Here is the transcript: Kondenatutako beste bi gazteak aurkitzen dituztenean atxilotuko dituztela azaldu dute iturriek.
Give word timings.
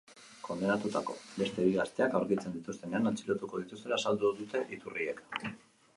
Kondenatutako 0.45 1.15
beste 1.41 1.67
bi 1.67 1.75
gazteak 1.75 2.17
aurkitzen 2.21 2.55
dituztenean 2.57 3.11
atxilotuko 3.11 3.61
dituztela 3.65 4.01
azaldu 4.03 4.33
dute 4.41 4.65
iturriek. 4.79 5.25